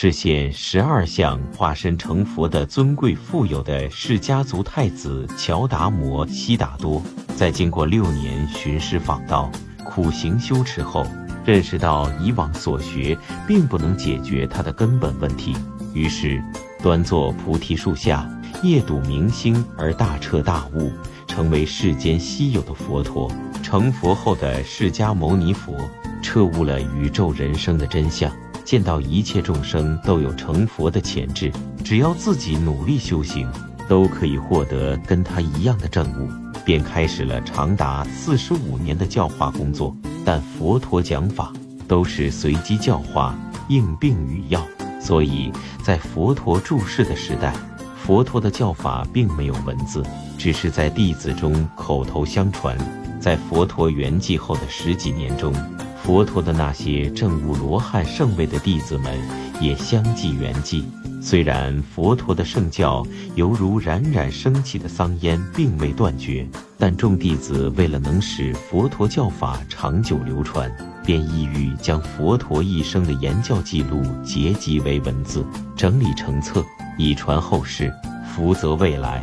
[0.00, 7.02] 是现十二相化身成佛的尊贵富有的释迦族太子乔达摩悉达多，
[7.34, 9.50] 在经过六年寻师访道、
[9.84, 11.04] 苦行修持后，
[11.44, 15.52] 认识到以往所学并不能解决他的根本问题，
[15.92, 16.40] 于是
[16.80, 18.24] 端坐菩提树下，
[18.62, 20.92] 夜睹明星而大彻大悟，
[21.26, 23.28] 成为世间稀有的佛陀。
[23.64, 25.74] 成佛后的释迦牟尼佛，
[26.22, 28.32] 彻悟了宇宙人生的真相。
[28.68, 31.50] 见到一切众生都有成佛的潜质，
[31.82, 33.50] 只要自己努力修行，
[33.88, 36.28] 都可以获得跟他一样的证悟，
[36.66, 39.96] 便开始了长达四十五年的教化工作。
[40.22, 41.50] 但佛陀讲法
[41.88, 43.34] 都是随机教化，
[43.70, 44.62] 应病与药，
[45.00, 45.50] 所以
[45.82, 47.54] 在佛陀住世的时代，
[47.96, 50.02] 佛陀的教法并没有文字，
[50.36, 52.76] 只是在弟子中口头相传。
[53.18, 55.54] 在佛陀圆寂后的十几年中。
[56.08, 59.14] 佛陀的那些证悟罗汉圣位的弟子们
[59.60, 60.82] 也相继圆寂。
[61.20, 70.74] 虽然佛陀的圣教犹如冉冉升起的桑烟，并未断绝，但众弟子为了能使佛陀教法长久流传，
[71.04, 75.44] 便意欲将佛陀一生的言教记录结集为文字，
[75.76, 76.64] 整理成册，
[76.96, 77.92] 以传后世，
[78.34, 79.22] 福泽未来。